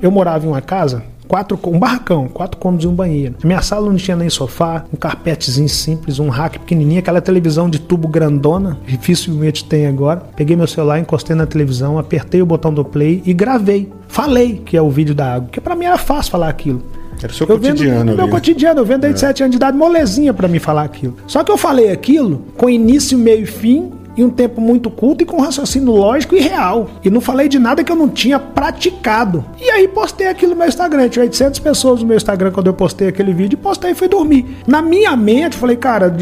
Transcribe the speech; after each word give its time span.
Eu 0.00 0.10
morava 0.10 0.46
em 0.46 0.48
uma 0.48 0.60
casa, 0.60 1.02
quatro, 1.26 1.58
um 1.66 1.78
barracão, 1.78 2.28
quatro 2.28 2.58
cômodos 2.58 2.84
e 2.84 2.88
um 2.88 2.94
banheiro. 2.94 3.34
A 3.42 3.46
minha 3.46 3.60
sala 3.60 3.88
não 3.88 3.96
tinha 3.96 4.16
nem 4.16 4.30
sofá, 4.30 4.84
um 4.92 4.96
carpetezinho 4.96 5.68
simples, 5.68 6.18
um 6.18 6.28
rack 6.28 6.58
pequenininho, 6.58 7.00
aquela 7.00 7.20
televisão 7.20 7.68
de 7.68 7.78
tubo 7.78 8.08
grandona, 8.08 8.78
dificilmente 8.86 9.64
tem 9.64 9.86
agora. 9.86 10.22
Peguei 10.34 10.56
meu 10.56 10.66
celular, 10.66 10.98
encostei 10.98 11.36
na 11.36 11.46
televisão, 11.46 11.98
apertei 11.98 12.40
o 12.40 12.46
botão 12.46 12.72
do 12.72 12.84
play 12.84 13.22
e 13.26 13.32
gravei. 13.32 13.92
Falei 14.08 14.62
que 14.64 14.76
é 14.76 14.82
o 14.82 14.90
vídeo 14.90 15.14
da 15.14 15.34
água, 15.34 15.48
que 15.50 15.60
para 15.60 15.76
mim 15.76 15.84
era 15.84 15.98
fácil 15.98 16.32
falar 16.32 16.48
aquilo. 16.48 16.82
Era 17.22 17.32
o 17.32 17.34
seu 17.34 17.46
eu 17.48 17.56
cotidiano 17.56 17.98
vendo, 17.98 18.08
ali, 18.10 18.16
Meu 18.16 18.26
né? 18.26 18.32
cotidiano, 18.32 18.80
eu 18.80 18.84
vendo 18.84 19.00
desde 19.00 19.20
7 19.20 19.42
anos 19.42 19.50
de 19.50 19.56
idade, 19.56 19.76
molezinha 19.76 20.32
pra 20.32 20.46
me 20.46 20.60
falar 20.60 20.84
aquilo. 20.84 21.16
Só 21.26 21.42
que 21.42 21.50
eu 21.50 21.56
falei 21.58 21.90
aquilo 21.90 22.44
com 22.56 22.70
início, 22.70 23.18
meio 23.18 23.42
e 23.42 23.46
fim, 23.46 23.90
em 24.18 24.24
um 24.24 24.30
tempo 24.30 24.60
muito 24.60 24.90
curto 24.90 25.22
e 25.22 25.24
com 25.24 25.40
raciocínio 25.40 25.92
lógico 25.92 26.34
e 26.34 26.40
real. 26.40 26.90
E 27.04 27.08
não 27.08 27.20
falei 27.20 27.48
de 27.48 27.58
nada 27.58 27.84
que 27.84 27.92
eu 27.92 27.96
não 27.96 28.08
tinha 28.08 28.38
praticado. 28.38 29.44
E 29.60 29.70
aí 29.70 29.86
postei 29.86 30.26
aquilo 30.26 30.52
no 30.52 30.58
meu 30.58 30.66
Instagram. 30.66 31.08
Tinha 31.08 31.24
800 31.24 31.60
pessoas 31.60 32.00
no 32.00 32.06
meu 32.06 32.16
Instagram 32.16 32.50
quando 32.50 32.66
eu 32.66 32.74
postei 32.74 33.08
aquele 33.08 33.32
vídeo 33.32 33.56
postei 33.58 33.92
e 33.92 33.94
fui 33.94 34.08
dormir. 34.08 34.46
Na 34.66 34.82
minha 34.82 35.14
mente, 35.14 35.54
eu 35.54 35.60
falei, 35.60 35.76
cara, 35.76 36.14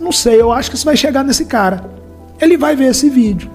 não 0.00 0.10
sei, 0.10 0.40
eu 0.40 0.50
acho 0.50 0.70
que 0.70 0.76
isso 0.76 0.84
vai 0.84 0.96
chegar 0.96 1.22
nesse 1.22 1.44
cara. 1.44 1.88
Ele 2.40 2.56
vai 2.56 2.74
ver 2.74 2.86
esse 2.86 3.08
vídeo. 3.08 3.50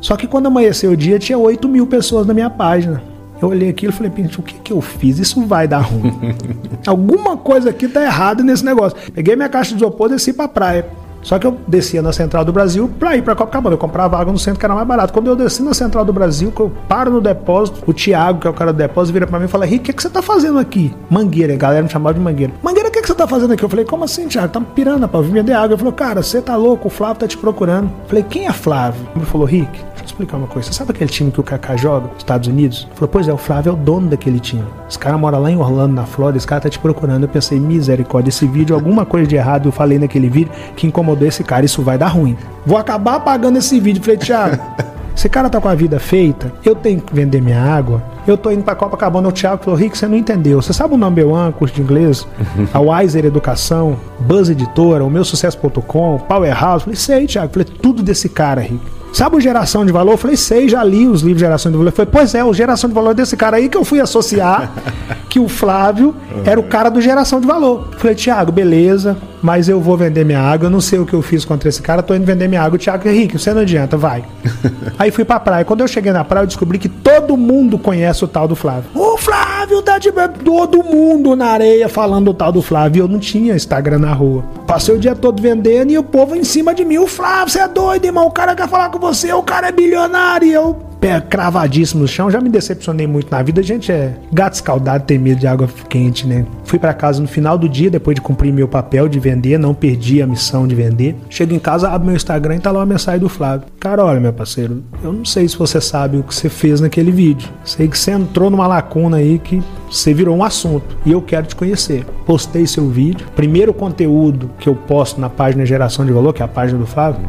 Só 0.00 0.16
que 0.16 0.26
quando 0.26 0.46
amanheceu 0.46 0.92
o 0.92 0.96
dia, 0.96 1.18
tinha 1.18 1.36
8 1.36 1.68
mil 1.68 1.86
pessoas 1.86 2.26
na 2.26 2.34
minha 2.34 2.50
página. 2.50 3.02
Eu 3.40 3.48
olhei 3.48 3.68
aquilo 3.68 3.92
e 3.92 3.96
falei, 3.96 4.10
o 4.10 4.42
que, 4.42 4.54
que 4.54 4.72
eu 4.72 4.80
fiz? 4.80 5.18
Isso 5.18 5.44
vai 5.46 5.66
dar 5.66 5.80
ruim. 5.80 6.14
Alguma 6.86 7.36
coisa 7.36 7.70
aqui 7.70 7.88
tá 7.88 8.02
errada 8.02 8.42
nesse 8.42 8.64
negócio. 8.64 8.96
Peguei 9.12 9.36
minha 9.36 9.48
caixa 9.48 9.70
de 9.70 9.76
isopor 9.76 10.08
e 10.08 10.14
desci 10.14 10.32
pra 10.32 10.48
praia. 10.48 10.86
Só 11.24 11.38
que 11.38 11.46
eu 11.46 11.56
descia 11.66 12.02
na 12.02 12.12
Central 12.12 12.44
do 12.44 12.52
Brasil 12.52 12.88
pra 13.00 13.16
ir 13.16 13.22
pra 13.22 13.34
Copacabana. 13.34 13.74
Eu 13.74 13.78
comprava 13.78 14.18
água 14.18 14.32
no 14.32 14.38
centro 14.38 14.60
que 14.60 14.66
era 14.66 14.74
mais 14.74 14.86
barato. 14.86 15.12
Quando 15.12 15.26
eu 15.26 15.34
desci 15.34 15.62
na 15.62 15.74
Central 15.74 16.04
do 16.04 16.12
Brasil, 16.12 16.52
que 16.52 16.60
eu 16.60 16.70
paro 16.86 17.10
no 17.10 17.20
depósito, 17.20 17.82
o 17.86 17.92
Thiago, 17.94 18.38
que 18.40 18.46
é 18.46 18.50
o 18.50 18.54
cara 18.54 18.72
do 18.72 18.76
depósito, 18.76 19.14
vira 19.14 19.26
pra 19.26 19.38
mim 19.38 19.46
e 19.46 19.48
fala: 19.48 19.64
Rick, 19.64 19.80
o 19.80 19.82
que, 19.84 19.92
que 19.94 20.02
você 20.02 20.10
tá 20.10 20.20
fazendo 20.22 20.58
aqui? 20.58 20.94
Mangueira, 21.10 21.54
a 21.54 21.56
galera 21.56 21.82
me 21.82 21.88
chamava 21.88 22.14
de 22.14 22.20
Mangueira. 22.20 22.52
Mangueira, 22.62 22.88
o 22.88 22.92
que, 22.92 23.00
que 23.00 23.08
você 23.08 23.14
tá 23.14 23.26
fazendo 23.26 23.54
aqui? 23.54 23.64
Eu 23.64 23.68
falei: 23.68 23.84
Como 23.84 24.04
assim, 24.04 24.28
Thiago? 24.28 24.52
Tá 24.52 24.60
me 24.60 24.66
pirando, 24.66 25.08
pra 25.08 25.20
vir 25.22 25.32
vender 25.32 25.54
água. 25.54 25.68
Ele 25.68 25.78
falou: 25.78 25.92
Cara, 25.92 26.22
você 26.22 26.42
tá 26.42 26.56
louco, 26.56 26.88
o 26.88 26.90
Flávio 26.90 27.20
tá 27.20 27.26
te 27.26 27.38
procurando. 27.38 27.86
Eu 27.86 28.08
falei: 28.08 28.24
Quem 28.28 28.46
é 28.46 28.52
Flávio? 28.52 29.00
Ele 29.16 29.24
falou: 29.24 29.46
Rick, 29.46 29.80
eu 30.04 30.06
explicar 30.06 30.36
uma 30.36 30.46
coisa. 30.46 30.68
Você 30.68 30.74
sabe 30.74 30.90
aquele 30.92 31.10
time 31.10 31.30
que 31.30 31.40
o 31.40 31.42
Kaká 31.42 31.76
joga, 31.76 32.10
Estados 32.16 32.48
Unidos? 32.48 32.84
Ele 32.86 32.94
falou: 32.94 33.08
Pois 33.08 33.28
é, 33.28 33.32
o 33.32 33.36
Flávio 33.36 33.70
é 33.70 33.72
o 33.72 33.76
dono 33.76 34.08
daquele 34.08 34.38
time. 34.38 34.64
Esse 34.88 34.98
cara 34.98 35.16
mora 35.18 35.38
lá 35.38 35.50
em 35.50 35.56
Orlando, 35.56 35.94
na 35.94 36.04
Flórida, 36.04 36.38
esse 36.38 36.46
cara 36.46 36.60
tá 36.60 36.68
te 36.68 36.78
procurando. 36.78 37.24
Eu 37.24 37.28
pensei: 37.28 37.58
Misericórdia, 37.58 38.28
esse 38.28 38.46
vídeo, 38.46 38.74
alguma 38.74 39.04
coisa 39.04 39.26
de 39.26 39.36
errado 39.36 39.68
eu 39.68 39.72
falei 39.72 39.98
naquele 39.98 40.28
vídeo 40.28 40.52
que 40.76 40.86
incomodou 40.86 41.26
esse 41.26 41.42
cara, 41.42 41.64
isso 41.64 41.82
vai 41.82 41.98
dar 41.98 42.08
ruim. 42.08 42.36
Vou 42.64 42.78
acabar 42.78 43.16
apagando 43.16 43.58
esse 43.58 43.80
vídeo. 43.80 44.02
Falei: 44.02 44.18
Thiago. 44.18 44.62
Esse 45.16 45.28
cara 45.28 45.48
tá 45.48 45.60
com 45.60 45.68
a 45.68 45.74
vida 45.76 46.00
feita, 46.00 46.52
eu 46.64 46.74
tenho 46.74 47.00
que 47.00 47.14
vender 47.14 47.40
minha 47.40 47.62
água, 47.62 48.02
eu 48.26 48.36
tô 48.36 48.50
indo 48.50 48.64
pra 48.64 48.74
Copacabana, 48.74 49.28
o 49.28 49.32
Thiago 49.32 49.62
falou, 49.62 49.78
Rick, 49.78 49.96
você 49.96 50.08
não 50.08 50.16
entendeu. 50.16 50.60
Você 50.60 50.72
sabe 50.72 50.94
o 50.94 50.96
number 50.96 51.28
one, 51.28 51.52
curso 51.52 51.74
de 51.74 51.82
inglês? 51.82 52.26
A 52.74 52.80
Wiser 52.80 53.24
Educação, 53.24 53.96
Buzz 54.18 54.48
Editora, 54.48 55.04
o 55.04 55.10
meu 55.10 55.24
sucesso.com, 55.24 56.18
Powerhouse. 56.18 56.84
Falei, 56.84 56.96
sei, 56.96 57.26
Thiago. 57.26 57.52
Falei, 57.52 57.68
tudo 57.80 58.02
desse 58.02 58.28
cara, 58.28 58.60
Rick. 58.60 58.80
Sabe 59.14 59.36
o 59.36 59.40
Geração 59.40 59.86
de 59.86 59.92
Valor? 59.92 60.14
Eu 60.14 60.18
falei, 60.18 60.36
sei, 60.36 60.68
já 60.68 60.82
li 60.82 61.06
os 61.06 61.20
livros 61.20 61.38
de 61.38 61.44
Geração 61.44 61.70
de 61.70 61.78
Valor. 61.78 61.90
Eu 61.90 61.94
falei, 61.94 62.10
pois 62.10 62.34
é, 62.34 62.42
o 62.42 62.52
Geração 62.52 62.90
de 62.90 62.94
Valor 62.94 63.12
é 63.12 63.14
desse 63.14 63.36
cara 63.36 63.58
aí 63.58 63.68
que 63.68 63.76
eu 63.76 63.84
fui 63.84 64.00
associar 64.00 64.72
que 65.30 65.38
o 65.38 65.48
Flávio 65.48 66.16
era 66.44 66.58
o 66.58 66.64
cara 66.64 66.88
do 66.88 67.00
Geração 67.00 67.40
de 67.40 67.46
Valor. 67.46 67.90
Eu 67.92 67.98
falei, 68.00 68.16
Thiago, 68.16 68.50
beleza, 68.50 69.16
mas 69.40 69.68
eu 69.68 69.80
vou 69.80 69.96
vender 69.96 70.24
minha 70.24 70.40
água, 70.40 70.66
eu 70.66 70.70
não 70.70 70.80
sei 70.80 70.98
o 70.98 71.06
que 71.06 71.14
eu 71.14 71.22
fiz 71.22 71.44
contra 71.44 71.68
esse 71.68 71.80
cara, 71.80 72.02
tô 72.02 72.12
indo 72.12 72.26
vender 72.26 72.48
minha 72.48 72.60
água. 72.60 72.74
O 72.74 72.78
Thiago, 72.78 73.08
Henrique, 73.08 73.38
você 73.38 73.54
não 73.54 73.60
adianta, 73.60 73.96
vai. 73.96 74.24
aí 74.98 75.12
fui 75.12 75.24
pra 75.24 75.38
praia. 75.38 75.64
Quando 75.64 75.82
eu 75.82 75.86
cheguei 75.86 76.10
na 76.10 76.24
praia, 76.24 76.42
eu 76.42 76.48
descobri 76.48 76.76
que 76.80 76.88
todo 76.88 77.36
mundo 77.36 77.78
conhece 77.78 78.24
o 78.24 78.28
tal 78.28 78.48
do 78.48 78.56
Flávio. 78.56 78.90
O 78.96 79.16
Flávio 79.16 79.43
tá 79.82 79.98
de 79.98 80.10
todo 80.44 80.82
mundo 80.82 81.36
na 81.36 81.46
areia 81.46 81.88
falando 81.88 82.26
do 82.26 82.34
tal 82.34 82.52
do 82.52 82.62
Flávio. 82.62 83.04
Eu 83.04 83.08
não 83.08 83.18
tinha 83.18 83.54
Instagram 83.54 83.98
na 83.98 84.12
rua. 84.12 84.44
Passei 84.66 84.94
o 84.94 84.98
dia 84.98 85.14
todo 85.14 85.42
vendendo 85.42 85.90
e 85.90 85.98
o 85.98 86.02
povo 86.02 86.34
em 86.34 86.44
cima 86.44 86.74
de 86.74 86.84
mim. 86.84 86.98
O 86.98 87.06
Flávio, 87.06 87.52
você 87.52 87.60
é 87.60 87.68
doido, 87.68 88.04
irmão. 88.04 88.26
O 88.26 88.30
cara 88.30 88.54
quer 88.54 88.68
falar 88.68 88.90
com 88.90 88.98
você, 88.98 89.32
o 89.32 89.42
cara 89.42 89.68
é 89.68 89.72
bilionário. 89.72 90.48
E 90.48 90.52
eu, 90.52 90.76
pé 91.04 91.20
cravadíssimo 91.20 92.00
no 92.00 92.08
chão, 92.08 92.30
já 92.30 92.40
me 92.40 92.48
decepcionei 92.48 93.06
muito 93.06 93.30
na 93.30 93.42
vida. 93.42 93.60
A 93.60 93.64
gente 93.64 93.92
é 93.92 94.14
gato 94.32 94.54
escaldado, 94.54 95.04
tem 95.04 95.18
medo 95.18 95.38
de 95.38 95.46
água 95.46 95.68
quente, 95.86 96.26
né? 96.26 96.46
Fui 96.64 96.78
pra 96.78 96.94
casa 96.94 97.20
no 97.20 97.28
final 97.28 97.58
do 97.58 97.68
dia, 97.68 97.90
depois 97.90 98.14
de 98.14 98.22
cumprir 98.22 98.50
meu 98.50 98.66
papel 98.66 99.06
de 99.06 99.20
vender, 99.20 99.58
não 99.58 99.74
perdi 99.74 100.22
a 100.22 100.26
missão 100.26 100.66
de 100.66 100.74
vender. 100.74 101.14
Chego 101.28 101.52
em 101.52 101.58
casa, 101.58 101.90
abro 101.90 102.06
meu 102.06 102.16
Instagram 102.16 102.56
e 102.56 102.60
tá 102.60 102.70
lá 102.70 102.78
uma 102.80 102.86
mensagem 102.86 103.20
do 103.20 103.28
Flávio. 103.28 103.66
Cara, 103.78 104.02
olha, 104.02 104.18
meu 104.18 104.32
parceiro, 104.32 104.82
eu 105.02 105.12
não 105.12 105.26
sei 105.26 105.46
se 105.46 105.58
você 105.58 105.78
sabe 105.78 106.16
o 106.16 106.22
que 106.22 106.34
você 106.34 106.48
fez 106.48 106.80
naquele 106.80 107.10
vídeo. 107.10 107.50
Sei 107.66 107.86
que 107.86 107.98
você 107.98 108.12
entrou 108.12 108.48
numa 108.48 108.66
lacuna 108.66 109.18
aí 109.18 109.38
que 109.38 109.62
você 109.90 110.14
virou 110.14 110.34
um 110.34 110.42
assunto 110.42 110.96
e 111.04 111.12
eu 111.12 111.20
quero 111.20 111.46
te 111.46 111.54
conhecer. 111.54 112.06
Postei 112.24 112.66
seu 112.66 112.88
vídeo. 112.88 113.26
Primeiro 113.36 113.74
conteúdo 113.74 114.50
que 114.58 114.70
eu 114.70 114.74
posto 114.74 115.20
na 115.20 115.28
página 115.28 115.66
Geração 115.66 116.06
de 116.06 116.12
Valor, 116.12 116.32
que 116.32 116.40
é 116.40 116.46
a 116.46 116.48
página 116.48 116.78
do 116.78 116.86
Flávio. 116.86 117.20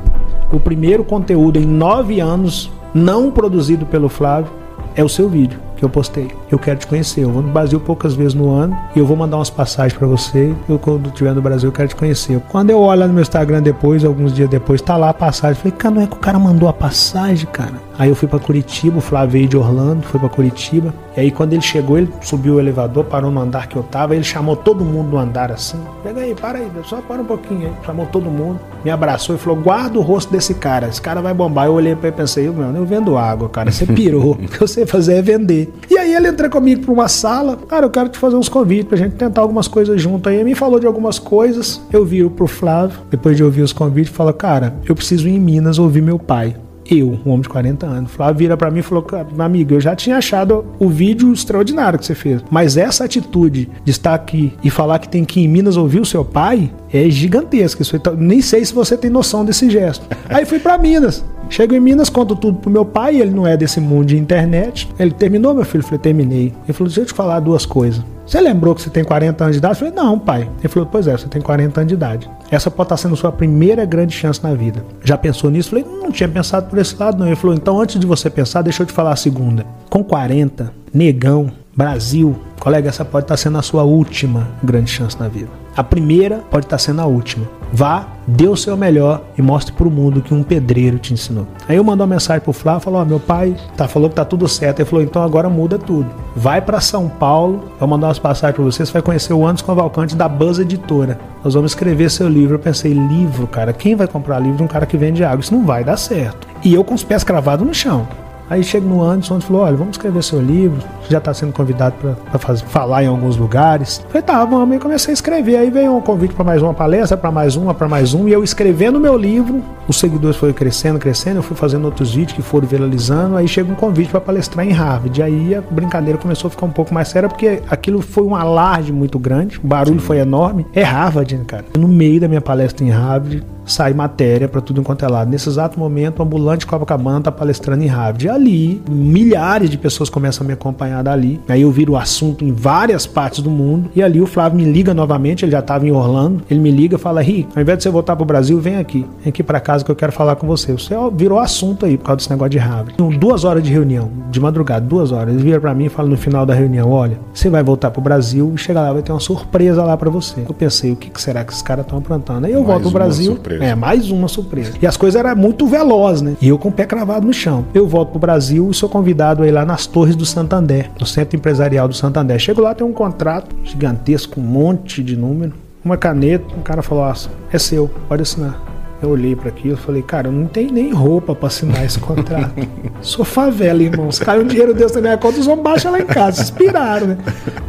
O 0.49 0.61
primeiro 0.61 1.03
conteúdo 1.03 1.59
em 1.59 1.65
nove 1.65 2.21
anos 2.21 2.71
não 2.95 3.29
produzido 3.29 3.85
pelo 3.85 4.07
Flávio 4.07 4.49
é 4.95 5.03
o 5.03 5.09
seu 5.09 5.27
vídeo 5.27 5.59
que 5.75 5.83
eu 5.83 5.89
postei. 5.89 6.31
Eu 6.49 6.57
quero 6.57 6.79
te 6.79 6.87
conhecer. 6.87 7.25
Eu 7.25 7.29
vou 7.29 7.41
no 7.41 7.51
Brasil 7.51 7.77
poucas 7.81 8.13
vezes 8.13 8.33
no 8.33 8.49
ano 8.49 8.77
e 8.95 8.99
eu 8.99 9.05
vou 9.05 9.17
mandar 9.17 9.37
umas 9.37 9.49
passagens 9.49 9.97
para 9.97 10.07
você. 10.07 10.55
Eu, 10.69 10.79
quando 10.79 11.09
estiver 11.09 11.33
no 11.35 11.41
Brasil, 11.41 11.67
eu 11.67 11.73
quero 11.73 11.89
te 11.89 11.95
conhecer. 11.97 12.39
Quando 12.49 12.69
eu 12.69 12.79
olho 12.79 13.05
no 13.05 13.13
meu 13.13 13.21
Instagram 13.21 13.61
depois, 13.61 14.05
alguns 14.05 14.33
dias 14.33 14.49
depois, 14.49 14.81
tá 14.81 14.95
lá 14.95 15.09
a 15.09 15.13
passagem. 15.13 15.61
Falei, 15.61 15.77
cara, 15.77 15.95
não 15.95 16.01
é 16.01 16.07
que 16.07 16.13
o 16.13 16.19
cara 16.19 16.39
mandou 16.39 16.69
a 16.69 16.73
passagem, 16.73 17.45
cara. 17.47 17.73
Aí 17.99 18.07
eu 18.07 18.15
fui 18.15 18.29
para 18.29 18.39
Curitiba, 18.39 18.99
o 18.99 19.01
Flávio 19.01 19.31
veio 19.31 19.47
de 19.49 19.57
Orlando, 19.57 20.03
foi 20.03 20.17
para 20.17 20.29
Curitiba. 20.29 20.93
E 21.15 21.21
aí 21.21 21.31
quando 21.31 21.53
ele 21.53 21.61
chegou, 21.61 21.97
ele 21.97 22.09
subiu 22.21 22.55
o 22.55 22.59
elevador, 22.59 23.05
parou 23.05 23.31
no 23.31 23.39
andar 23.39 23.67
que 23.67 23.75
eu 23.75 23.83
tava, 23.83 24.15
ele 24.15 24.23
chamou 24.23 24.55
todo 24.55 24.83
mundo 24.83 25.11
no 25.11 25.17
andar 25.17 25.51
assim. 25.51 25.79
Pega 26.03 26.21
aí, 26.21 26.35
para 26.35 26.59
aí, 26.59 26.69
só 26.83 26.97
para 27.01 27.21
um 27.21 27.25
pouquinho 27.25 27.67
aí. 27.67 27.73
Chamou 27.85 28.05
todo 28.07 28.29
mundo, 28.29 28.59
me 28.83 28.91
abraçou 28.91 29.35
e 29.35 29.37
falou: 29.37 29.61
guarda 29.61 29.97
o 29.97 30.01
rosto 30.01 30.31
desse 30.31 30.53
cara, 30.53 30.87
esse 30.87 31.01
cara 31.01 31.21
vai 31.21 31.33
bombar. 31.33 31.67
Eu 31.67 31.73
olhei 31.73 31.95
pra 31.95 32.09
ele 32.09 32.15
e 32.15 32.19
pensei, 32.19 32.49
meu, 32.49 32.69
eu 32.75 32.85
vendo 32.85 33.17
água, 33.17 33.49
cara. 33.49 33.71
Você 33.71 33.85
pirou. 33.85 34.31
o 34.41 34.47
que 34.47 34.61
eu 34.61 34.67
sei 34.67 34.85
fazer 34.85 35.15
é 35.15 35.21
vender. 35.21 35.73
E 35.89 35.97
aí 35.97 36.13
ele 36.13 36.27
entrou 36.27 36.49
comigo 36.49 36.83
pra 36.83 36.93
uma 36.93 37.07
sala, 37.07 37.57
cara, 37.67 37.85
eu 37.85 37.89
quero 37.89 38.09
te 38.09 38.17
fazer 38.17 38.35
uns 38.35 38.49
convites 38.49 38.87
pra 38.87 38.97
gente 38.97 39.15
tentar 39.15 39.41
algumas 39.41 39.67
coisas 39.67 40.01
junto. 40.01 40.27
Aí 40.29 40.35
ele 40.35 40.43
me 40.43 40.55
falou 40.55 40.79
de 40.79 40.87
algumas 40.87 41.19
coisas, 41.19 41.81
eu 41.91 42.05
viro 42.05 42.29
pro 42.29 42.47
Flávio, 42.47 42.99
depois 43.09 43.37
de 43.37 43.43
ouvir 43.43 43.61
os 43.61 43.73
convites, 43.73 44.11
falo, 44.11 44.33
cara, 44.33 44.75
eu 44.87 44.95
preciso 44.95 45.27
ir 45.27 45.35
em 45.35 45.39
Minas 45.39 45.79
ouvir 45.79 46.01
meu 46.01 46.19
pai. 46.19 46.55
Eu, 46.89 47.19
um 47.25 47.31
homem 47.31 47.41
de 47.41 47.49
40 47.49 47.85
anos. 47.85 48.11
Flávio 48.11 48.37
vira 48.37 48.57
para 48.57 48.69
mim 48.69 48.79
e 48.79 48.83
falou: 48.83 49.05
amigo, 49.39 49.73
eu 49.73 49.81
já 49.81 49.95
tinha 49.95 50.17
achado 50.17 50.65
o 50.79 50.87
vídeo 50.89 51.31
extraordinário 51.33 51.97
que 51.97 52.05
você 52.05 52.15
fez, 52.15 52.43
mas 52.49 52.77
essa 52.77 53.03
atitude 53.03 53.69
de 53.83 53.91
estar 53.91 54.13
aqui 54.13 54.53
e 54.63 54.69
falar 54.69 54.99
que 54.99 55.09
tem 55.09 55.25
que 55.25 55.39
ir 55.39 55.45
em 55.45 55.47
Minas 55.47 55.77
ouvir 55.77 55.99
o 55.99 56.05
seu 56.05 56.23
pai 56.23 56.71
é 56.93 57.09
gigantesca. 57.09 57.81
Isso, 57.81 57.99
nem 58.17 58.41
sei 58.41 58.63
se 58.63 58.73
você 58.73 58.95
tem 58.95 59.09
noção 59.09 59.43
desse 59.43 59.69
gesto. 59.69 60.05
Aí 60.29 60.45
fui 60.45 60.59
para 60.59 60.77
Minas. 60.77 61.23
Chego 61.49 61.75
em 61.75 61.79
Minas, 61.79 62.09
conto 62.09 62.35
tudo 62.35 62.57
pro 62.57 62.71
meu 62.71 62.85
pai, 62.85 63.21
ele 63.21 63.31
não 63.31 63.45
é 63.45 63.55
desse 63.55 63.79
mundo 63.79 64.05
de 64.05 64.17
internet. 64.17 64.89
Ele 64.97 65.11
terminou, 65.11 65.53
meu 65.53 65.65
filho? 65.65 65.81
Eu 65.81 65.85
falei, 65.85 65.99
terminei. 65.99 66.53
Ele 66.63 66.73
falou, 66.73 66.87
deixa 66.87 67.01
eu 67.01 67.05
te 67.05 67.13
falar 67.13 67.39
duas 67.39 67.65
coisas. 67.65 68.03
Você 68.25 68.41
lembrou 68.41 68.73
que 68.73 68.81
você 68.81 68.89
tem 68.89 69.03
40 69.03 69.43
anos 69.43 69.55
de 69.55 69.59
idade? 69.59 69.75
Eu 69.75 69.79
falei, 69.79 69.93
não, 69.93 70.17
pai. 70.17 70.49
Ele 70.59 70.67
falou, 70.67 70.89
pois 70.91 71.07
é, 71.07 71.15
você 71.15 71.27
tem 71.27 71.41
40 71.41 71.79
anos 71.79 71.87
de 71.87 71.93
idade. 71.93 72.29
Essa 72.49 72.71
pode 72.71 72.87
estar 72.87 72.97
sendo 72.97 73.15
sua 73.15 73.31
primeira 73.31 73.85
grande 73.85 74.15
chance 74.15 74.43
na 74.43 74.53
vida. 74.53 74.83
Já 75.03 75.17
pensou 75.17 75.51
nisso? 75.51 75.75
Eu 75.75 75.83
falei, 75.83 75.99
não 76.01 76.11
tinha 76.11 76.27
pensado 76.27 76.67
por 76.67 76.79
esse 76.79 76.95
lado, 76.97 77.19
não. 77.19 77.27
Ele 77.27 77.35
falou, 77.35 77.55
então 77.55 77.79
antes 77.79 77.99
de 77.99 78.07
você 78.07 78.29
pensar, 78.29 78.63
deixa 78.63 78.81
eu 78.81 78.87
te 78.87 78.93
falar 78.93 79.13
a 79.13 79.15
segunda. 79.15 79.65
Com 79.89 80.03
40, 80.03 80.73
negão, 80.93 81.51
Brasil, 81.75 82.39
colega, 82.57 82.87
essa 82.87 83.03
pode 83.03 83.25
estar 83.25 83.35
sendo 83.35 83.57
a 83.57 83.61
sua 83.61 83.83
última 83.83 84.47
grande 84.63 84.89
chance 84.89 85.19
na 85.19 85.27
vida. 85.27 85.49
A 85.75 85.83
primeira 85.83 86.37
pode 86.49 86.65
estar 86.65 86.77
sendo 86.77 87.01
a 87.01 87.05
última. 87.05 87.45
Vá, 87.75 88.07
dê 88.25 88.47
o 88.47 88.55
seu 88.55 88.77
melhor 88.77 89.21
e 89.37 89.41
mostre 89.41 89.73
para 89.73 89.85
o 89.85 89.91
mundo 89.91 90.21
que 90.21 90.33
um 90.33 90.41
pedreiro 90.41 90.97
te 90.97 91.13
ensinou. 91.13 91.45
Aí 91.67 91.75
eu 91.75 91.83
mandou 91.83 92.05
uma 92.05 92.15
mensagem 92.15 92.41
pro 92.41 92.53
Flávio, 92.53 92.79
falou: 92.79 93.01
oh, 93.01 93.05
meu 93.05 93.19
pai 93.19 93.53
tá, 93.75 93.85
falou 93.85 94.07
que 94.07 94.15
tá 94.15 94.23
tudo 94.23 94.47
certo. 94.47 94.79
Ele 94.79 94.87
falou: 94.87 95.03
então 95.03 95.21
agora 95.21 95.49
muda 95.49 95.77
tudo. 95.77 96.09
Vai 96.33 96.61
para 96.61 96.79
São 96.79 97.09
Paulo, 97.09 97.65
vou 97.77 97.85
mandar 97.85 98.07
umas 98.07 98.17
passagens 98.17 98.55
para 98.55 98.63
você, 98.63 98.85
você 98.85 98.93
vai 98.93 99.01
conhecer 99.01 99.33
o 99.33 99.45
Anderson 99.45 99.65
Cavalcante 99.65 100.15
da 100.15 100.29
Buzz 100.29 100.57
Editora. 100.57 101.19
Nós 101.43 101.53
vamos 101.53 101.71
escrever 101.71 102.09
seu 102.09 102.29
livro. 102.29 102.55
Eu 102.55 102.59
pensei: 102.59 102.93
livro, 102.93 103.45
cara, 103.45 103.73
quem 103.73 103.93
vai 103.93 104.07
comprar 104.07 104.39
livro 104.39 104.55
de 104.55 104.63
um 104.63 104.67
cara 104.67 104.85
que 104.85 104.95
vende 104.95 105.25
água? 105.25 105.41
Isso 105.41 105.53
não 105.53 105.65
vai 105.65 105.83
dar 105.83 105.97
certo. 105.97 106.47
E 106.63 106.73
eu 106.73 106.81
com 106.81 106.93
os 106.93 107.03
pés 107.03 107.25
cravados 107.25 107.67
no 107.67 107.73
chão. 107.73 108.07
Aí 108.49 108.63
chega 108.63 108.87
no 108.87 109.03
Anderson 109.03 109.39
e 109.39 109.41
falou: 109.41 109.63
Olha, 109.63 109.75
vamos 109.75 109.97
escrever 109.97 110.23
seu 110.23 110.41
livro. 110.41 110.81
Já 111.09 111.17
está 111.17 111.33
sendo 111.33 111.53
convidado 111.53 111.95
para 111.99 112.39
falar 112.39 113.03
em 113.03 113.07
alguns 113.07 113.37
lugares. 113.37 114.03
falei: 114.07 114.21
Tá, 114.21 114.43
vamos. 114.45 114.75
E 114.75 114.79
comecei 114.79 115.11
a 115.11 115.13
escrever. 115.13 115.57
Aí 115.57 115.69
veio 115.69 115.95
um 115.95 116.01
convite 116.01 116.33
para 116.33 116.43
mais 116.43 116.61
uma 116.61 116.73
palestra, 116.73 117.17
para 117.17 117.31
mais 117.31 117.55
uma, 117.55 117.73
para 117.73 117.87
mais 117.87 118.13
um. 118.13 118.27
E 118.27 118.33
eu 118.33 118.43
escrevendo 118.43 118.97
o 118.97 118.99
meu 118.99 119.17
livro, 119.17 119.63
os 119.87 119.97
seguidores 119.99 120.37
foram 120.37 120.53
crescendo, 120.53 120.99
crescendo. 120.99 121.37
Eu 121.37 121.43
fui 121.43 121.55
fazendo 121.55 121.85
outros 121.85 122.13
vídeos 122.13 122.33
que 122.33 122.41
foram 122.41 122.67
viralizando. 122.67 123.37
Aí 123.37 123.47
chega 123.47 123.71
um 123.71 123.75
convite 123.75 124.09
para 124.09 124.21
palestrar 124.21 124.65
em 124.65 124.71
Harvard. 124.71 125.21
Aí 125.21 125.55
a 125.55 125.61
brincadeira 125.61 126.17
começou 126.17 126.47
a 126.47 126.51
ficar 126.51 126.65
um 126.65 126.71
pouco 126.71 126.93
mais 126.93 127.07
séria, 127.07 127.29
porque 127.29 127.61
aquilo 127.69 128.01
foi 128.01 128.23
um 128.23 128.35
alarde 128.35 128.91
muito 128.91 129.19
grande. 129.19 129.59
O 129.63 129.67
barulho 129.67 129.99
foi 129.99 130.17
enorme. 130.17 130.65
É 130.73 130.83
Harvard, 130.83 131.37
né, 131.37 131.43
cara. 131.45 131.65
No 131.77 131.87
meio 131.87 132.19
da 132.19 132.27
minha 132.27 132.41
palestra 132.41 132.85
em 132.85 132.89
Harvard, 132.89 133.43
sai 133.65 133.93
matéria 133.93 134.47
para 134.47 134.61
tudo 134.61 134.79
enquanto 134.79 135.03
é 135.03 135.07
lado. 135.07 135.29
Nesse 135.29 135.49
exato 135.49 135.79
momento, 135.79 136.19
o 136.19 136.23
ambulante 136.23 136.65
Copacabana 136.65 137.19
está 137.19 137.31
palestrando 137.31 137.83
em 137.83 137.87
Harvard. 137.87 138.25
E 138.25 138.29
ali, 138.29 138.81
milhares 138.89 139.69
de 139.69 139.77
pessoas 139.77 140.09
começam 140.09 140.43
a 140.45 140.47
me 140.47 140.53
acompanhar 140.53 140.94
dali. 141.01 141.39
Aí 141.47 141.61
eu 141.61 141.71
viro 141.71 141.93
o 141.93 141.97
assunto 141.97 142.43
em 142.43 142.51
várias 142.51 143.05
partes 143.05 143.41
do 143.41 143.49
mundo. 143.49 143.89
E 143.95 144.01
ali 144.01 144.21
o 144.21 144.27
Flávio 144.27 144.57
me 144.57 144.65
liga 144.65 144.93
novamente, 144.93 145.45
ele 145.45 145.51
já 145.51 145.59
estava 145.59 145.87
em 145.87 145.91
Orlando. 145.91 146.43
Ele 146.49 146.59
me 146.59 146.71
liga 146.71 146.95
e 146.95 146.99
fala: 146.99 147.21
Ri, 147.21 147.47
ao 147.55 147.61
invés 147.61 147.77
de 147.77 147.83
você 147.83 147.89
voltar 147.89 148.15
para 148.15 148.23
o 148.23 148.25
Brasil, 148.25 148.59
vem 148.59 148.77
aqui. 148.77 149.05
Vem 149.21 149.29
aqui 149.29 149.43
para 149.43 149.59
casa 149.59 149.83
que 149.83 149.91
eu 149.91 149.95
quero 149.95 150.11
falar 150.11 150.35
com 150.35 150.47
você. 150.47 150.73
Você 150.73 150.95
virou 151.13 151.39
assunto 151.39 151.85
aí 151.85 151.97
por 151.97 152.05
causa 152.05 152.17
desse 152.17 152.29
negócio 152.29 152.51
de 152.51 152.57
Harvard. 152.57 152.93
Então, 152.93 153.09
duas 153.09 153.43
horas 153.43 153.63
de 153.63 153.71
reunião, 153.71 154.09
de 154.29 154.39
madrugada, 154.39 154.85
duas 154.85 155.11
horas. 155.11 155.33
Ele 155.33 155.43
vira 155.43 155.59
para 155.59 155.73
mim 155.73 155.85
e 155.85 155.89
fala 155.89 156.09
no 156.09 156.17
final 156.17 156.45
da 156.45 156.53
reunião: 156.53 156.91
Olha, 156.91 157.19
você 157.33 157.49
vai 157.49 157.63
voltar 157.63 157.91
para 157.91 157.99
o 157.99 158.03
Brasil 158.03 158.51
e 158.55 158.57
chegar 158.57 158.81
lá, 158.81 158.93
vai 158.93 159.01
ter 159.01 159.11
uma 159.11 159.19
surpresa 159.19 159.83
lá 159.83 159.97
para 159.97 160.09
você. 160.09 160.41
Eu 160.47 160.53
pensei: 160.53 160.91
o 160.91 160.95
que 160.95 161.21
será 161.21 161.43
que 161.43 161.51
esses 161.51 161.61
caras 161.61 161.85
estão 161.85 161.99
aprontando? 161.99 162.45
Aí 162.45 162.53
eu 162.53 162.59
Mais 162.59 162.67
volto 162.67 162.81
para 162.83 162.89
o 162.89 162.91
Brasil. 162.91 163.31
Surpresa. 163.33 163.63
É, 163.63 163.75
mais 163.75 164.11
uma 164.11 164.27
surpresa. 164.27 164.73
E 164.81 164.87
as 164.87 164.97
coisas 164.97 165.19
eram 165.19 165.35
muito 165.35 165.67
velozes, 165.67 166.21
né? 166.21 166.35
E 166.41 166.47
eu 166.47 166.57
com 166.57 166.69
o 166.69 166.71
pé 166.71 166.85
cravado 166.85 167.25
no 167.25 167.33
chão. 167.33 167.65
Eu 167.73 167.87
volto 167.87 168.11
pro 168.11 168.19
Brasil 168.19 168.69
e 168.69 168.73
sou 168.73 168.89
convidado 168.89 169.43
aí 169.43 169.51
lá 169.51 169.65
nas 169.65 169.85
Torres 169.85 170.15
do 170.15 170.25
Santander, 170.25 170.84
no 170.99 171.05
Centro 171.05 171.35
Empresarial 171.35 171.87
do 171.87 171.93
Santander. 171.93 172.39
Chego 172.39 172.61
lá, 172.61 172.73
tem 172.73 172.85
um 172.85 172.93
contrato 172.93 173.55
gigantesco, 173.63 174.39
um 174.39 174.43
monte 174.43 175.03
de 175.03 175.15
número, 175.15 175.53
uma 175.83 175.97
caneta. 175.97 176.45
O 176.55 176.61
cara 176.61 176.81
falou: 176.81 177.03
ah, 177.03 177.13
é 177.51 177.57
seu, 177.57 177.89
pode 178.07 178.21
assinar. 178.21 178.75
Eu 179.01 179.09
olhei 179.09 179.35
para 179.35 179.49
aquilo 179.49 179.73
e 179.73 179.77
falei, 179.77 180.01
cara, 180.01 180.29
eu 180.29 180.31
não 180.31 180.47
tenho 180.47 180.71
nem 180.71 180.91
roupa 180.93 181.35
para 181.35 181.47
assinar 181.47 181.83
esse 181.85 181.99
contrato. 181.99 182.53
Sou 183.01 183.25
favela, 183.25 183.83
irmãos. 183.83 184.19
Caiu 184.19 184.41
um 184.41 184.47
dinheiro 184.47 184.73
desse 184.73 184.95
na 184.95 185.01
minha 185.01 185.17
conta, 185.17 185.39
os 185.39 185.47
homens 185.47 185.63
baixam 185.63 185.91
lá 185.91 185.99
em 185.99 186.05
casa. 186.05 186.41
Inspiraram, 186.41 187.07
né? 187.07 187.17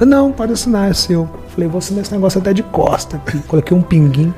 Não, 0.00 0.30
pode 0.30 0.52
assinar, 0.52 0.88
é 0.90 0.94
seu. 0.94 1.28
Falei, 1.48 1.68
vou 1.68 1.78
assinar 1.78 2.02
esse 2.02 2.12
negócio 2.12 2.40
até 2.40 2.52
de 2.52 2.62
costa 2.62 3.16
aqui. 3.16 3.38
Coloquei 3.40 3.76
um 3.76 3.82
pinguim, 3.82 4.32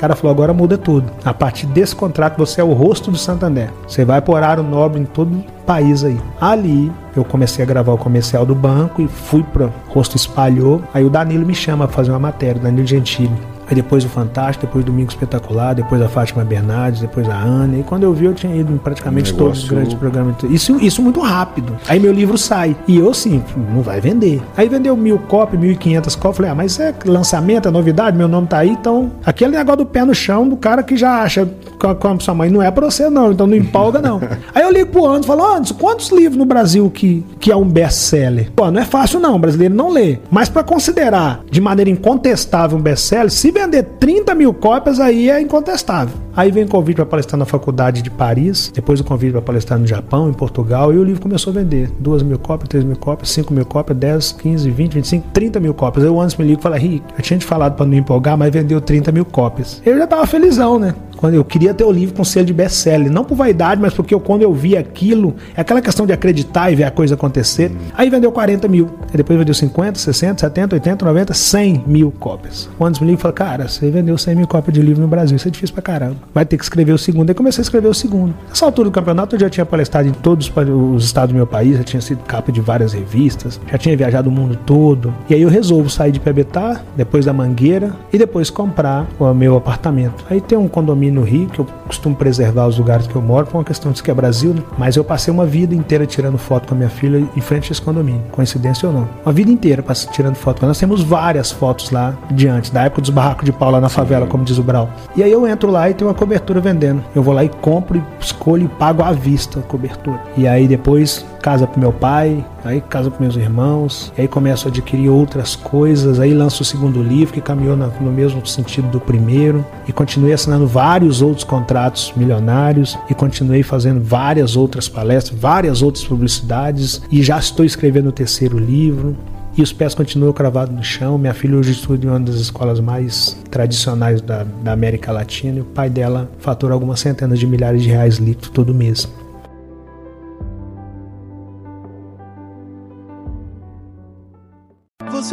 cara 0.00 0.16
falou: 0.16 0.32
agora 0.32 0.54
muda 0.54 0.78
tudo. 0.78 1.12
A 1.24 1.34
partir 1.34 1.66
desse 1.66 1.94
contrato, 1.94 2.38
você 2.38 2.60
é 2.60 2.64
o 2.64 2.72
rosto 2.72 3.10
do 3.10 3.18
Santander. 3.18 3.70
Você 3.86 4.04
vai 4.04 4.22
por 4.22 4.34
horário 4.34 4.62
nobre 4.62 5.00
em 5.00 5.04
todo 5.04 5.30
o 5.30 5.44
país 5.66 6.02
aí. 6.02 6.18
Ali, 6.40 6.90
eu 7.14 7.22
comecei 7.22 7.62
a 7.62 7.68
gravar 7.68 7.92
o 7.92 7.98
comercial 7.98 8.46
do 8.46 8.54
banco 8.54 9.02
e 9.02 9.08
fui 9.08 9.42
para 9.42 9.68
rosto 9.88 10.16
espalhou. 10.16 10.80
Aí 10.94 11.04
o 11.04 11.10
Danilo 11.10 11.44
me 11.44 11.54
chama 11.54 11.86
para 11.86 11.96
fazer 11.96 12.10
uma 12.10 12.18
matéria, 12.18 12.60
Danilo 12.60 12.86
Gentili. 12.86 13.36
Aí 13.70 13.76
depois 13.76 14.04
o 14.04 14.08
Fantástico, 14.08 14.66
depois 14.66 14.82
o 14.82 14.86
Domingo 14.86 15.10
Espetacular, 15.10 15.74
depois 15.74 16.02
a 16.02 16.08
Fátima 16.08 16.44
Bernardes, 16.44 17.00
depois 17.00 17.28
a 17.28 17.36
Ana. 17.36 17.78
E 17.78 17.82
quando 17.84 18.02
eu 18.02 18.12
vi, 18.12 18.24
eu 18.24 18.34
tinha 18.34 18.54
ido 18.54 18.72
em 18.72 18.76
praticamente 18.76 19.32
um 19.32 19.36
todos 19.36 19.62
os 19.62 19.68
grandes 19.68 19.94
programas. 19.94 20.34
Isso, 20.50 20.76
isso 20.80 21.00
muito 21.00 21.20
rápido. 21.20 21.76
Aí 21.88 22.00
meu 22.00 22.12
livro 22.12 22.36
sai. 22.36 22.76
E 22.88 22.98
eu, 22.98 23.10
assim, 23.10 23.42
não 23.72 23.80
vai 23.80 24.00
vender. 24.00 24.42
Aí 24.56 24.68
vendeu 24.68 24.96
mil 24.96 25.18
cópias, 25.20 25.60
mil 25.60 25.70
e 25.70 25.76
quinhentas 25.76 26.16
cópias. 26.16 26.38
Falei, 26.38 26.50
ah, 26.50 26.54
mas 26.54 26.80
é 26.80 26.92
lançamento, 27.04 27.68
é 27.68 27.70
novidade, 27.70 28.16
meu 28.16 28.26
nome 28.26 28.48
tá 28.48 28.58
aí. 28.58 28.70
Então, 28.70 29.12
aquele 29.24 29.56
negócio 29.56 29.78
do 29.78 29.86
pé 29.86 30.04
no 30.04 30.14
chão 30.14 30.48
do 30.48 30.56
cara 30.56 30.82
que 30.82 30.96
já 30.96 31.22
acha 31.22 31.48
com 31.78 32.08
a 32.08 32.20
sua 32.20 32.34
mãe, 32.34 32.50
não 32.50 32.60
é 32.60 32.70
pra 32.70 32.90
você 32.90 33.08
não, 33.08 33.32
então 33.32 33.46
não 33.46 33.56
empolga 33.56 34.00
não. 34.00 34.20
aí 34.54 34.62
eu 34.62 34.70
ligo 34.70 34.90
pro 34.90 35.06
Anderson 35.06 35.24
e 35.24 35.26
falo, 35.26 35.54
Anderson, 35.54 35.74
quantos 35.74 36.10
livros 36.10 36.36
no 36.36 36.44
Brasil 36.44 36.90
que, 36.90 37.24
que 37.38 37.50
é 37.50 37.56
um 37.56 37.66
best-seller? 37.66 38.50
Pô, 38.54 38.70
não 38.70 38.80
é 38.80 38.84
fácil 38.84 39.20
não, 39.20 39.36
o 39.36 39.38
brasileiro 39.38 39.74
não 39.74 39.90
lê. 39.90 40.18
Mas 40.30 40.48
para 40.48 40.62
considerar 40.62 41.42
de 41.50 41.60
maneira 41.60 41.90
incontestável 41.90 42.76
um 42.76 42.82
best-seller, 42.82 43.30
se 43.30 43.50
vender 43.60 43.82
30 43.82 44.34
mil 44.34 44.54
cópias, 44.54 44.98
aí 44.98 45.28
é 45.28 45.40
incontestável. 45.40 46.14
Aí 46.34 46.50
vem 46.50 46.66
convite 46.66 46.96
para 46.96 47.06
palestrar 47.06 47.38
na 47.38 47.44
faculdade 47.44 48.02
de 48.02 48.10
Paris, 48.10 48.70
depois 48.74 49.00
o 49.00 49.04
convite 49.04 49.32
para 49.32 49.42
palestrar 49.42 49.78
no 49.78 49.86
Japão, 49.86 50.28
em 50.30 50.32
Portugal, 50.32 50.92
e 50.92 50.98
o 50.98 51.04
livro 51.04 51.20
começou 51.20 51.50
a 51.52 51.54
vender. 51.54 51.90
2 51.98 52.22
mil 52.22 52.38
cópias, 52.38 52.68
3 52.68 52.84
mil 52.84 52.96
cópias, 52.96 53.30
5 53.30 53.52
mil 53.52 53.66
cópias, 53.66 53.98
10, 53.98 54.32
15, 54.32 54.70
20, 54.70 54.94
25, 54.94 55.28
30 55.32 55.60
mil 55.60 55.74
cópias. 55.74 56.06
O 56.06 56.20
Anderson 56.20 56.42
me 56.42 56.48
liga 56.48 56.60
e 56.60 56.62
fala, 56.62 56.78
Rick, 56.78 57.04
eu 57.16 57.22
tinha 57.22 57.38
te 57.38 57.44
falado 57.44 57.76
para 57.76 57.86
não 57.86 57.94
empolgar, 57.94 58.36
mas 58.36 58.52
vendeu 58.52 58.80
30 58.80 59.12
mil 59.12 59.24
cópias. 59.24 59.82
Eu 59.84 59.98
já 59.98 60.06
tava 60.06 60.26
felizão, 60.26 60.78
né? 60.78 60.94
Quando 61.20 61.34
eu 61.34 61.44
queria 61.44 61.74
ter 61.74 61.84
o 61.84 61.92
livro 61.92 62.14
com 62.14 62.24
selo 62.24 62.46
de 62.46 62.54
best-seller, 62.54 63.12
não 63.12 63.24
por 63.24 63.34
vaidade, 63.34 63.78
mas 63.78 63.92
porque 63.92 64.14
eu, 64.14 64.20
quando 64.20 64.40
eu 64.40 64.54
vi 64.54 64.74
aquilo, 64.74 65.36
é 65.54 65.60
aquela 65.60 65.82
questão 65.82 66.06
de 66.06 66.14
acreditar 66.14 66.72
e 66.72 66.74
ver 66.74 66.84
a 66.84 66.90
coisa 66.90 67.14
acontecer. 67.14 67.70
Aí 67.94 68.08
vendeu 68.08 68.32
40 68.32 68.66
mil, 68.68 68.88
depois 69.12 69.38
vendeu 69.38 69.52
50, 69.52 69.98
60, 69.98 70.40
70, 70.40 70.76
80, 70.76 71.04
90, 71.04 71.34
100 71.34 71.84
mil 71.86 72.10
cópias. 72.10 72.70
O 72.78 72.84
Anderson 72.86 73.04
me 73.04 73.10
liga 73.10 73.20
fala, 73.22 73.34
cara, 73.34 73.68
você 73.68 73.90
vendeu 73.90 74.16
100 74.16 74.34
mil 74.34 74.46
cópias 74.46 74.72
de 74.72 74.80
livro 74.80 75.02
no 75.02 75.08
Brasil, 75.08 75.36
isso 75.36 75.46
é 75.46 75.50
difícil 75.50 75.74
pra 75.74 75.82
caramba. 75.82 76.16
Vai 76.32 76.46
ter 76.46 76.56
que 76.56 76.64
escrever 76.64 76.92
o 76.92 76.98
segundo. 76.98 77.28
Aí 77.28 77.34
comecei 77.34 77.60
a 77.60 77.64
escrever 77.64 77.88
o 77.88 77.94
segundo. 77.94 78.34
Nessa 78.48 78.64
altura 78.64 78.88
do 78.88 78.92
campeonato 78.92 79.36
eu 79.36 79.40
já 79.40 79.50
tinha 79.50 79.66
palestrado 79.66 80.08
em 80.08 80.12
todos 80.12 80.50
os 80.94 81.04
estados 81.04 81.34
do 81.34 81.36
meu 81.36 81.46
país, 81.46 81.76
já 81.76 81.84
tinha 81.84 82.00
sido 82.00 82.22
capa 82.24 82.50
de 82.50 82.62
várias 82.62 82.94
revistas, 82.94 83.60
já 83.70 83.76
tinha 83.76 83.94
viajado 83.94 84.30
o 84.30 84.32
mundo 84.32 84.58
todo. 84.64 85.12
E 85.28 85.34
aí 85.34 85.42
eu 85.42 85.50
resolvo 85.50 85.90
sair 85.90 86.12
de 86.12 86.20
Pebetá, 86.20 86.80
depois 86.96 87.26
da 87.26 87.32
Mangueira 87.32 87.92
e 88.10 88.16
depois 88.16 88.48
comprar 88.48 89.06
o 89.18 89.34
meu 89.34 89.56
apartamento. 89.56 90.24
Aí 90.30 90.40
tem 90.40 90.56
um 90.56 90.66
condomínio 90.66 91.09
no 91.10 91.22
Rio, 91.22 91.48
que 91.48 91.58
eu 91.58 91.66
costumo 91.86 92.14
preservar 92.14 92.66
os 92.66 92.78
lugares 92.78 93.06
que 93.06 93.14
eu 93.14 93.22
moro, 93.22 93.46
por 93.46 93.58
uma 93.58 93.64
questão 93.64 93.92
de 93.92 94.02
que 94.02 94.10
é 94.10 94.14
Brasil, 94.14 94.54
né? 94.54 94.62
Mas 94.78 94.96
eu 94.96 95.04
passei 95.04 95.32
uma 95.32 95.46
vida 95.46 95.74
inteira 95.74 96.06
tirando 96.06 96.38
foto 96.38 96.68
com 96.68 96.74
a 96.74 96.76
minha 96.76 96.90
filha 96.90 97.18
em 97.36 97.40
frente 97.40 97.70
a 97.70 97.72
esse 97.72 97.82
condomínio, 97.82 98.22
coincidência 98.30 98.88
ou 98.88 98.94
não. 98.94 99.08
Uma 99.24 99.32
vida 99.32 99.50
inteira 99.50 99.84
tirando 100.12 100.36
foto. 100.36 100.64
Nós 100.64 100.78
temos 100.78 101.02
várias 101.02 101.50
fotos 101.50 101.90
lá 101.90 102.14
diante, 102.30 102.72
da 102.72 102.84
época 102.84 103.02
dos 103.02 103.10
barracos 103.10 103.44
de 103.44 103.52
pau 103.52 103.70
lá 103.70 103.80
na 103.80 103.88
favela, 103.88 104.26
como 104.26 104.44
diz 104.44 104.58
o 104.58 104.62
Brau. 104.62 104.88
E 105.16 105.22
aí 105.22 105.30
eu 105.30 105.46
entro 105.46 105.70
lá 105.70 105.90
e 105.90 105.94
tem 105.94 106.06
uma 106.06 106.14
cobertura 106.14 106.60
vendendo. 106.60 107.02
Eu 107.14 107.22
vou 107.22 107.34
lá 107.34 107.44
e 107.44 107.48
compro, 107.48 108.02
escolho 108.20 108.64
e 108.64 108.68
pago 108.68 109.02
à 109.02 109.12
vista 109.12 109.60
a 109.60 109.62
cobertura. 109.62 110.20
E 110.36 110.46
aí 110.46 110.66
depois 110.66 111.24
casa 111.40 111.66
pro 111.66 111.80
meu 111.80 111.92
pai, 111.92 112.44
aí 112.64 112.80
casa 112.80 113.10
com 113.10 113.22
meus 113.22 113.36
irmãos, 113.36 114.12
aí 114.16 114.28
começo 114.28 114.68
a 114.68 114.70
adquirir 114.70 115.08
outras 115.08 115.56
coisas, 115.56 116.20
aí 116.20 116.34
lanço 116.34 116.62
o 116.62 116.64
segundo 116.64 117.02
livro 117.02 117.34
que 117.34 117.40
caminhou 117.40 117.76
no 117.76 118.12
mesmo 118.12 118.44
sentido 118.46 118.88
do 118.88 119.00
primeiro, 119.00 119.64
e 119.88 119.92
continuei 119.92 120.32
assinando 120.32 120.66
vários 120.66 121.22
outros 121.22 121.44
contratos 121.44 122.12
milionários, 122.16 122.98
e 123.08 123.14
continuei 123.14 123.62
fazendo 123.62 124.02
várias 124.02 124.56
outras 124.56 124.88
palestras, 124.88 125.38
várias 125.38 125.82
outras 125.82 126.04
publicidades, 126.04 127.00
e 127.10 127.22
já 127.22 127.38
estou 127.38 127.64
escrevendo 127.64 128.10
o 128.10 128.12
terceiro 128.12 128.58
livro. 128.58 129.16
E 129.56 129.62
os 129.62 129.72
pés 129.72 129.94
continuam 129.94 130.32
cravados 130.32 130.74
no 130.74 130.82
chão. 130.82 131.18
Minha 131.18 131.34
filha 131.34 131.56
hoje 131.56 131.72
estuda 131.72 132.06
em 132.06 132.08
uma 132.08 132.20
das 132.20 132.36
escolas 132.36 132.78
mais 132.78 133.36
tradicionais 133.50 134.20
da, 134.20 134.46
da 134.62 134.72
América 134.72 135.10
Latina 135.10 135.58
e 135.58 135.60
o 135.60 135.64
pai 135.64 135.90
dela 135.90 136.30
fatura 136.38 136.72
algumas 136.72 137.00
centenas 137.00 137.38
de 137.38 137.46
milhares 137.48 137.82
de 137.82 137.88
reais 137.88 138.16
líquidos 138.18 138.50
todo 138.50 138.72
mês. 138.72 139.08